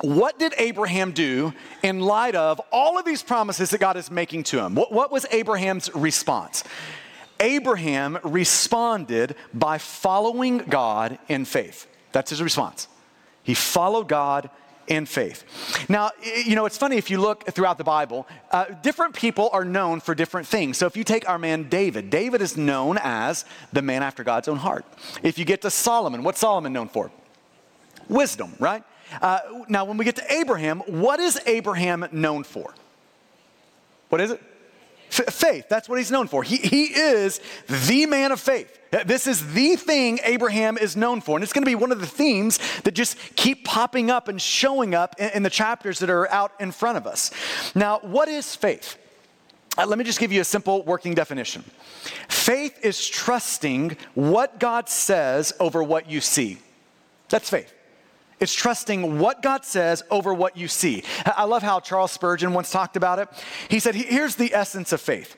[0.00, 4.44] What did Abraham do in light of all of these promises that God is making
[4.44, 4.74] to him?
[4.74, 6.62] What, what was Abraham's response?
[7.40, 11.86] Abraham responded by following God in faith.
[12.12, 12.88] That's his response.
[13.42, 14.50] He followed God
[14.86, 15.44] in faith.
[15.88, 19.64] Now, you know, it's funny if you look throughout the Bible, uh, different people are
[19.64, 20.78] known for different things.
[20.78, 24.48] So if you take our man David, David is known as the man after God's
[24.48, 24.86] own heart.
[25.22, 27.10] If you get to Solomon, what's Solomon known for?
[28.08, 28.82] Wisdom, right?
[29.20, 32.74] Uh, now, when we get to Abraham, what is Abraham known for?
[34.08, 34.42] What is it?
[35.10, 35.66] F- faith.
[35.68, 36.42] That's what he's known for.
[36.42, 37.40] He, he is
[37.88, 38.78] the man of faith.
[39.06, 41.36] This is the thing Abraham is known for.
[41.36, 44.40] And it's going to be one of the themes that just keep popping up and
[44.40, 47.30] showing up in, in the chapters that are out in front of us.
[47.74, 48.96] Now, what is faith?
[49.76, 51.62] Uh, let me just give you a simple working definition.
[52.28, 56.58] Faith is trusting what God says over what you see.
[57.28, 57.72] That's faith.
[58.40, 61.02] It's trusting what God says over what you see.
[61.26, 63.28] I love how Charles Spurgeon once talked about it.
[63.68, 65.36] He said, Here's the essence of faith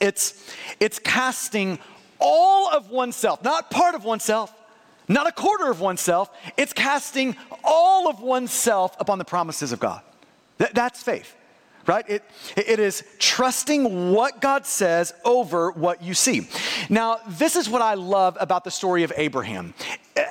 [0.00, 1.78] it's, it's casting
[2.18, 4.52] all of oneself, not part of oneself,
[5.08, 10.02] not a quarter of oneself, it's casting all of oneself upon the promises of God.
[10.58, 11.36] that's faith
[11.86, 12.08] right?
[12.08, 12.22] It,
[12.56, 16.48] it is trusting what God says over what you see.
[16.88, 19.74] Now, this is what I love about the story of Abraham.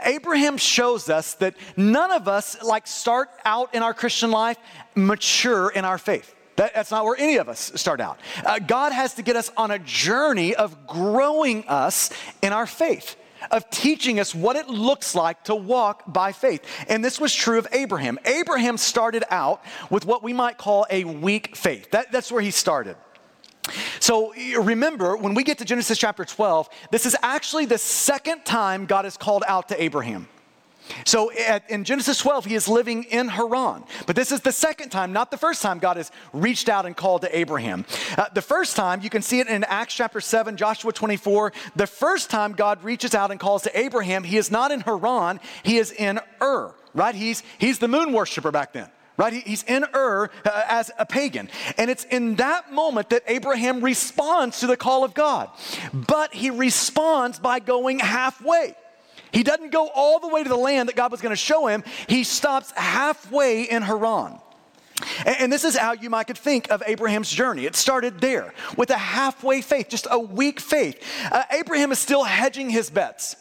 [0.06, 4.58] Abraham shows us that none of us like start out in our Christian life
[4.96, 6.36] mature in our faith.
[6.56, 8.20] That, that's not where any of us start out.
[8.46, 12.12] Uh, God has to get us on a journey of growing us
[12.42, 13.16] in our faith
[13.52, 16.64] of teaching us what it looks like to walk by faith.
[16.88, 18.20] And this was true of Abraham.
[18.26, 21.92] Abraham started out with what we might call a weak faith.
[21.92, 22.96] That, that's where he started.
[24.00, 28.86] So remember, when we get to Genesis chapter 12, this is actually the second time
[28.86, 30.28] God has called out to Abraham.
[31.06, 33.84] So at, in Genesis 12, he is living in Haran.
[34.06, 36.96] But this is the second time, not the first time, God has reached out and
[36.96, 37.86] called to Abraham.
[38.18, 41.54] Uh, the first time, you can see it in Acts chapter 7, Joshua 24.
[41.76, 45.40] The first time God reaches out and calls to Abraham, he is not in Haran,
[45.64, 47.16] he is in Ur, right?
[47.16, 49.34] He's, he's the moon worshiper back then right?
[49.34, 51.50] He's in Ur uh, as a pagan.
[51.78, 55.50] And it's in that moment that Abraham responds to the call of God.
[55.94, 58.76] But he responds by going halfway.
[59.34, 61.68] He doesn't go all the way to the land that God was going to show
[61.68, 64.40] him, he stops halfway in Haran.
[65.26, 67.66] And, this is how you might could think of Abraham's journey.
[67.66, 71.04] It started there with a halfway faith, just a weak faith.
[71.32, 73.36] Uh, Abraham is still hedging his bets.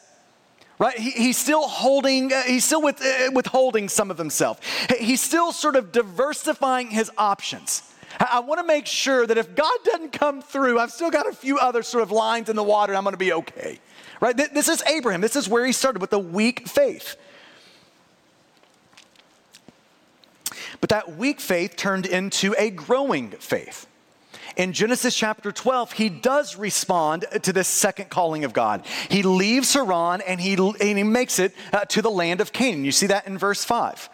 [0.79, 0.99] Right?
[0.99, 4.61] He, he's still holding, uh, he's still with, uh, withholding some of himself.
[4.99, 7.83] He's still sort of diversifying his options.
[8.19, 11.33] I want to make sure that if God doesn't come through, I've still got a
[11.33, 13.79] few other sort of lines in the water and I'm going to be okay.
[14.23, 14.37] Right?
[14.37, 15.21] This is Abraham.
[15.21, 17.17] This is where he started with a weak faith.
[20.81, 23.89] But that weak faith turned into a growing faith.
[24.57, 28.87] In Genesis chapter 12, he does respond to this second calling of God.
[29.11, 32.85] He leaves Haran and he, and he makes it uh, to the land of Canaan.
[32.85, 34.09] You see that in verse 5.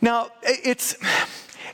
[0.00, 0.96] Now, it's.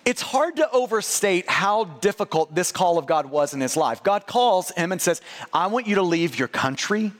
[0.04, 4.02] It's hard to overstate how difficult this call of God was in his life.
[4.02, 5.20] God calls him and says,
[5.52, 7.12] I want you to leave your country,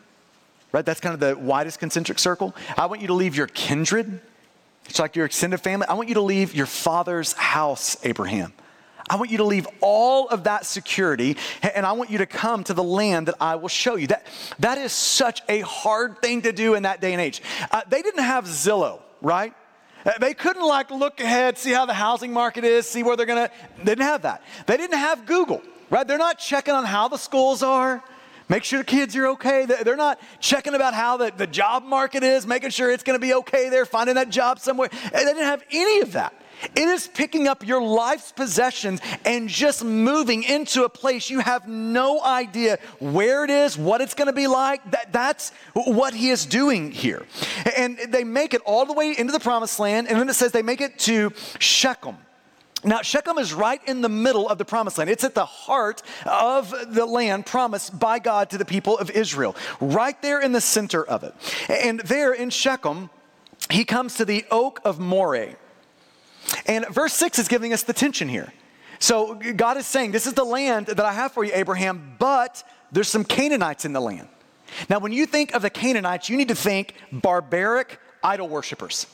[0.72, 0.84] right?
[0.84, 2.54] That's kind of the widest concentric circle.
[2.76, 4.20] I want you to leave your kindred.
[4.86, 5.86] It's like your extended family.
[5.86, 8.52] I want you to leave your father's house, Abraham.
[9.10, 12.64] I want you to leave all of that security and I want you to come
[12.64, 14.08] to the land that I will show you.
[14.08, 14.26] That,
[14.58, 17.42] that is such a hard thing to do in that day and age.
[17.70, 19.54] Uh, they didn't have Zillow, right?
[20.04, 23.26] Uh, they couldn't like look ahead, see how the housing market is, see where they're
[23.26, 23.50] gonna.
[23.78, 24.42] They didn't have that.
[24.66, 26.06] They didn't have Google, right?
[26.06, 28.02] They're not checking on how the schools are
[28.48, 29.66] make sure the kids are okay.
[29.66, 33.24] They're not checking about how the, the job market is, making sure it's going to
[33.24, 34.88] be okay there, finding that job somewhere.
[34.88, 36.34] They didn't have any of that.
[36.74, 41.68] It is picking up your life's possessions and just moving into a place you have
[41.68, 44.88] no idea where it is, what it's going to be like.
[44.90, 47.26] That, that's what he is doing here.
[47.76, 50.52] And they make it all the way into the promised land, and then it says
[50.52, 52.16] they make it to Shechem.
[52.84, 55.10] Now, Shechem is right in the middle of the promised land.
[55.10, 59.56] It's at the heart of the land promised by God to the people of Israel,
[59.80, 61.34] right there in the center of it.
[61.68, 63.10] And there in Shechem,
[63.70, 65.56] he comes to the oak of Moreh.
[66.66, 68.52] And verse 6 is giving us the tension here.
[69.00, 72.62] So God is saying, This is the land that I have for you, Abraham, but
[72.92, 74.28] there's some Canaanites in the land.
[74.88, 79.06] Now, when you think of the Canaanites, you need to think barbaric idol worshippers.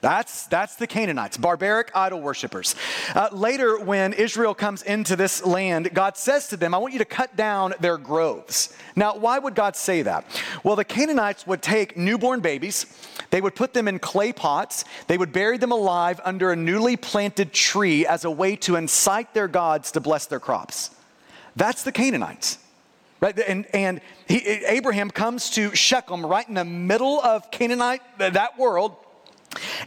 [0.00, 2.74] That's, that's the Canaanites, barbaric idol worshippers.
[3.14, 7.00] Uh, later, when Israel comes into this land, God says to them, I want you
[7.00, 8.74] to cut down their groves.
[8.96, 10.24] Now, why would God say that?
[10.64, 12.86] Well, the Canaanites would take newborn babies,
[13.28, 16.96] they would put them in clay pots, they would bury them alive under a newly
[16.96, 20.90] planted tree as a way to incite their gods to bless their crops.
[21.56, 22.58] That's the Canaanites.
[23.20, 23.38] Right?
[23.38, 28.96] And, and he, Abraham comes to Shechem right in the middle of Canaanite, that world,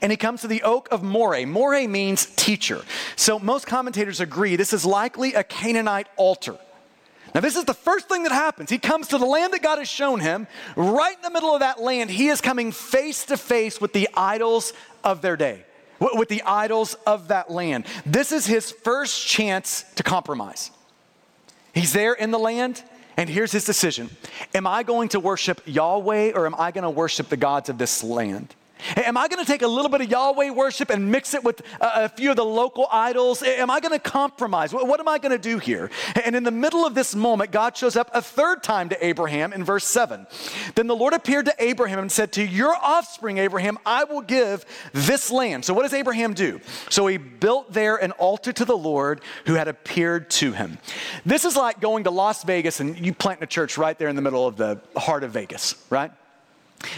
[0.02, 1.46] and he comes to the oak of Moreh.
[1.46, 2.84] Moreh means teacher.
[3.16, 6.58] So most commentators agree this is likely a Canaanite altar.
[7.34, 8.70] Now, this is the first thing that happens.
[8.70, 10.46] He comes to the land that God has shown him.
[10.76, 14.08] Right in the middle of that land, he is coming face to face with the
[14.14, 14.72] idols
[15.04, 15.66] of their day,
[16.00, 17.86] with the idols of that land.
[18.06, 20.70] This is his first chance to compromise.
[21.74, 22.84] He's there in the land,
[23.18, 24.12] and here's his decision
[24.54, 27.80] Am I going to worship Yahweh or am I going to worship the gods of
[27.80, 28.54] this land?
[28.98, 31.62] Am I going to take a little bit of Yahweh worship and mix it with
[31.80, 33.42] a, few of the local idols?
[33.44, 34.74] Am I going to compromise?
[34.74, 35.90] What, am I going to do here?
[36.24, 39.54] And in the middle of this moment, God shows up a third time to Abraham
[39.54, 40.28] in verse 7.
[40.76, 44.66] Then the Lord appeared to Abraham and said, To your offspring, Abraham, I will give
[44.92, 45.66] this land.
[45.66, 46.60] So what does Abraham do?
[46.90, 50.78] So he built there an altar to the Lord who had appeared to him.
[51.26, 54.16] This is like going to Las Vegas and you plant a church right there in
[54.16, 56.12] the middle of the heart of Vegas, right?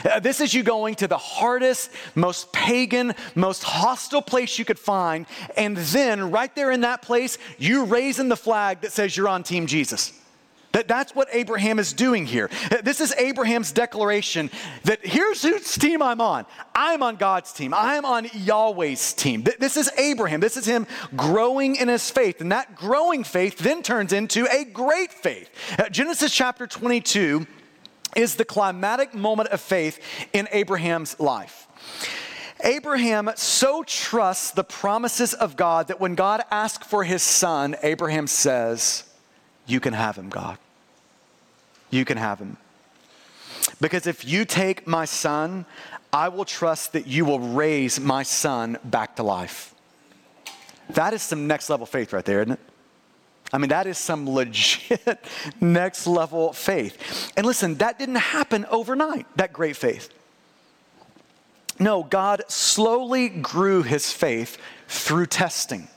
[0.09, 4.79] Uh, this is you going to the hardest, most pagan, most hostile place you could
[4.79, 5.25] find,
[5.57, 9.43] and then right there in that place, you raising the flag that says you're on
[9.43, 10.13] Team Jesus.
[10.75, 12.49] That, that's what Abraham is doing here.
[12.69, 14.51] Uh, this is Abraham's declaration
[14.83, 16.45] that here's whose team I'm on.
[16.75, 17.73] I'm on God's team.
[17.73, 19.45] I'm on Yahweh's team.
[19.57, 20.41] This is Abraham.
[20.41, 22.41] This is him growing in his faith.
[22.41, 25.49] And that growing faith then turns into a great faith.
[25.79, 27.47] Uh, Genesis chapter 22
[28.15, 29.99] is the climatic moment of faith
[30.33, 31.67] in Abraham's life.
[32.63, 38.27] Abraham so trusts the promises of God that when God asks for his son, Abraham
[38.27, 39.03] says,
[39.67, 40.57] You can have him, God.
[41.89, 42.57] You can have him.
[43.81, 45.65] Because if you take my son,
[46.13, 49.75] I will trust that you will raise my son back to life.
[50.91, 52.59] That is some next level faith right there, isn't it?
[53.55, 55.17] I mean, that is some legit
[55.61, 57.31] next level faith.
[57.37, 60.09] And listen, that didn't happen overnight, that great faith.
[61.79, 64.57] No, God slowly grew his faith
[64.89, 65.87] through testing.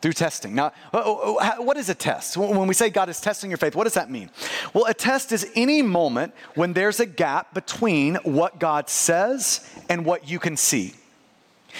[0.00, 0.54] Through testing.
[0.54, 2.36] Now, uh, uh, uh, what is a test?
[2.36, 4.30] When we say God is testing your faith, what does that mean?
[4.72, 10.06] Well, a test is any moment when there's a gap between what God says and
[10.06, 10.94] what you can see.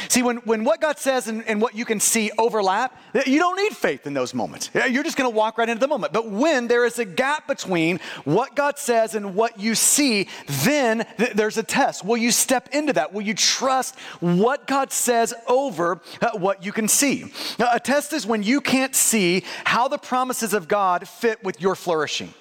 [0.09, 3.57] See, when, when what God says and, and what you can see overlap, you don't
[3.57, 4.70] need faith in those moments.
[4.74, 6.12] You're just going to walk right into the moment.
[6.12, 11.07] But when there is a gap between what God says and what you see, then
[11.18, 12.05] th- there's a test.
[12.05, 13.12] Will you step into that?
[13.12, 17.32] Will you trust what God says over uh, what you can see?
[17.59, 21.61] Now, a test is when you can't see how the promises of God fit with
[21.61, 22.32] your flourishing.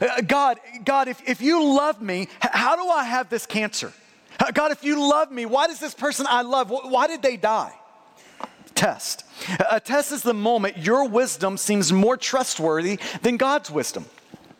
[0.00, 3.92] Uh, God, God, if, if you love me, how do I have this cancer?
[4.54, 7.72] God, if you love me, why does this person I love, why did they die?
[8.74, 9.24] Test.
[9.70, 14.04] A test is the moment your wisdom seems more trustworthy than God's wisdom.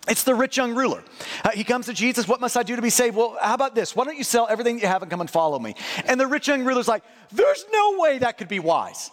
[0.08, 1.04] It's the rich young ruler.
[1.44, 3.14] Uh, he comes to Jesus, What must I do to be saved?
[3.14, 3.94] Well, how about this?
[3.94, 5.74] Why don't you sell everything you have and come and follow me?
[6.06, 9.10] And the rich young ruler's like, There's no way that could be wise.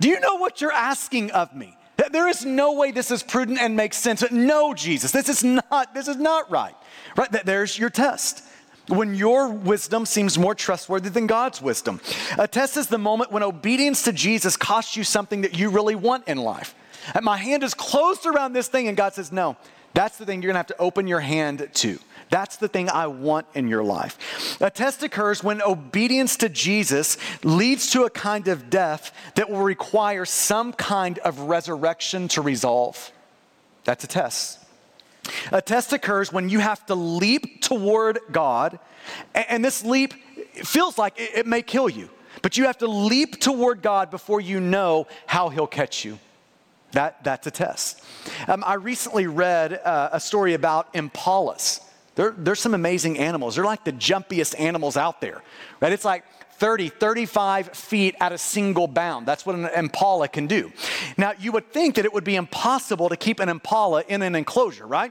[0.00, 1.76] Do you know what you're asking of me?
[2.10, 4.28] There is no way this is prudent and makes sense.
[4.32, 6.74] No, Jesus, this is not, this is not right.
[7.16, 7.30] Right?
[7.44, 8.42] There's your test
[8.88, 12.00] when your wisdom seems more trustworthy than God's wisdom.
[12.38, 15.94] A test is the moment when obedience to Jesus costs you something that you really
[15.94, 16.74] want in life.
[17.14, 19.56] And my hand is closed around this thing, and God says, No,
[19.94, 21.98] that's the thing you're gonna have to open your hand to.
[22.30, 24.58] That's the thing I want in your life.
[24.62, 29.60] A test occurs when obedience to Jesus leads to a kind of death that will
[29.60, 33.12] require some kind of resurrection to resolve.
[33.84, 34.61] That's a test.
[35.50, 38.78] A test occurs when you have to leap toward God,
[39.34, 40.14] and this leap
[40.54, 42.08] feels like it may kill you,
[42.42, 46.18] but you have to leap toward God before you know how He'll catch you.
[46.92, 48.02] That, that's a test.
[48.46, 51.80] Um, I recently read uh, a story about impalas.
[52.14, 53.56] They're, they're some amazing animals.
[53.56, 55.42] They're like the jumpiest animals out there,
[55.80, 55.92] right?
[55.92, 56.24] It's like
[56.62, 59.26] 30, 35 feet at a single bound.
[59.26, 60.70] That's what an impala can do.
[61.16, 64.36] Now, you would think that it would be impossible to keep an impala in an
[64.36, 65.10] enclosure, right?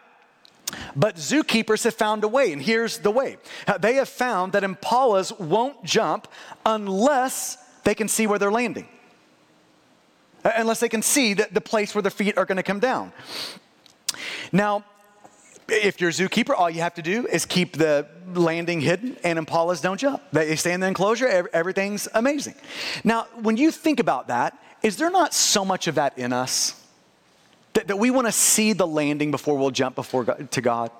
[0.95, 3.36] But zookeepers have found a way, and here's the way.
[3.68, 6.30] Uh, they have found that impalas won't jump
[6.66, 8.88] unless they can see where they're landing,
[10.45, 12.80] uh, unless they can see the, the place where their feet are going to come
[12.80, 13.12] down.
[14.54, 14.86] Now,
[15.68, 19.39] if you're a zookeeper, all you have to do is keep the landing hidden and
[19.39, 20.22] impalas don't jump.
[20.32, 22.55] They stay in the enclosure, everything's amazing.
[23.03, 26.76] Now, when you think about that, is there not so much of that in us?
[27.74, 30.91] That, that we want to see the landing before we'll jump before God, to God?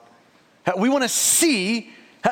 [0.78, 1.90] We want to see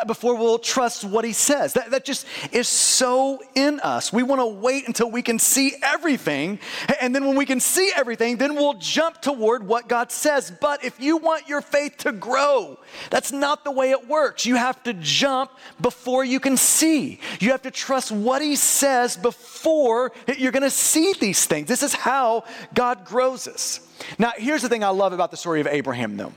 [0.08, 1.74] before we'll trust what he says.
[1.74, 4.14] That, that just is so in us.
[4.14, 6.60] We want to wait until we can see everything.
[7.02, 10.52] And then when we can see everything, then we'll jump toward what God says.
[10.52, 12.80] But if you want your faith to grow,
[13.10, 14.46] that's not the way it works.
[14.46, 17.20] You have to jump before you can see.
[17.40, 21.68] You have to trust what he says before you're going to see these things.
[21.68, 23.82] This is how God grows us.
[24.18, 26.34] Now, here's the thing I love about the story of Abraham, though.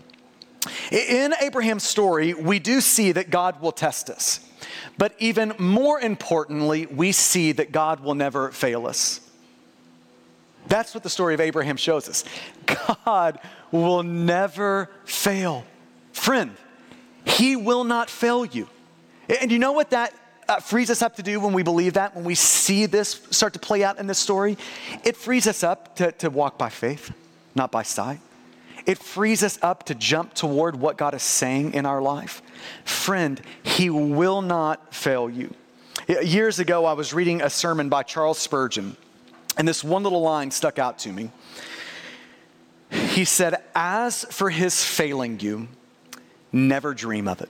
[0.91, 4.41] In Abraham's story, we do see that God will test us.
[4.99, 9.21] But even more importantly, we see that God will never fail us.
[10.67, 12.25] That's what the story of Abraham shows us.
[13.05, 13.41] God
[13.73, 15.65] will never fail.
[16.13, 16.55] Friend,
[17.25, 18.69] He will not fail you.
[19.41, 20.15] And you know what that
[20.49, 23.55] uh, frees us up to do when we believe that, when we see this start
[23.55, 24.57] to play out in this story?
[25.05, 27.13] It frees us up to, to walk by faith,
[27.55, 28.21] not by sight
[28.87, 32.43] it frees us up to jump toward what God is saying in our life.
[32.85, 35.55] Friend, He will not fail you.
[36.09, 38.97] Years ago, I was reading a sermon by Charles Spurgeon,
[39.57, 41.31] and this one little line stuck out to me.
[42.91, 45.69] He said, As for His failing you,
[46.53, 47.49] never dream of it.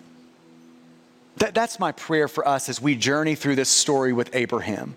[1.39, 4.97] That, that's my prayer for us as we journey through this story with Abraham.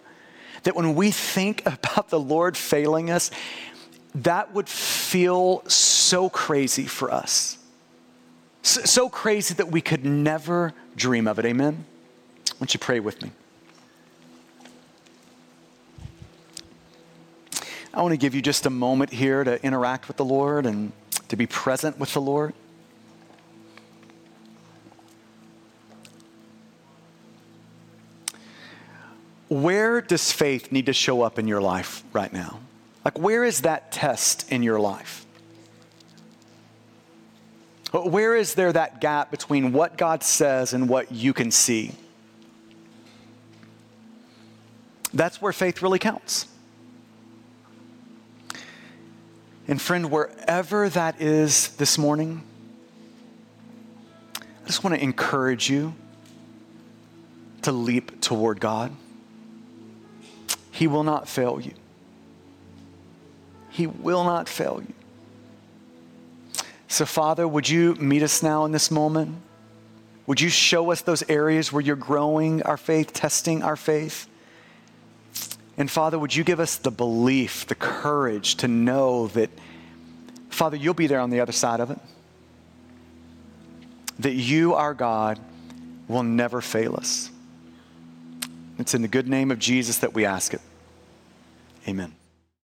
[0.63, 3.31] That when we think about the Lord failing us,
[4.15, 7.57] that would feel so crazy for us.
[8.61, 11.45] So, so crazy that we could never dream of it.
[11.45, 11.85] Amen?
[12.53, 13.31] Why don't you pray with me?
[17.93, 20.91] I want to give you just a moment here to interact with the Lord and
[21.27, 22.53] to be present with the Lord.
[29.47, 32.59] Where does faith need to show up in your life right now?
[33.05, 35.25] Like, where is that test in your life?
[37.91, 41.91] Where is there that gap between what God says and what you can see?
[45.13, 46.47] That's where faith really counts.
[49.67, 52.43] And, friend, wherever that is this morning,
[54.41, 55.93] I just want to encourage you
[57.61, 58.91] to leap toward God.
[60.71, 61.73] He will not fail you.
[63.75, 64.93] He will not fail you.
[66.87, 69.35] So, Father, would you meet us now in this moment?
[70.27, 74.29] Would you show us those areas where you're growing our faith, testing our faith?
[75.77, 79.49] And Father, would you give us the belief, the courage to know that,
[80.49, 81.99] Father, you'll be there on the other side of it?
[84.19, 85.37] That you, our God,
[86.07, 87.29] will never fail us.
[88.79, 90.61] It's in the good name of Jesus that we ask it.
[91.89, 92.15] Amen.